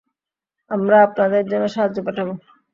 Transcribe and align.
আমরা 0.71 0.97
আপনাদের 1.07 1.43
জন্য 1.51 1.65
সাহায্য 1.69 1.97
পাঠাবো। 2.05 2.33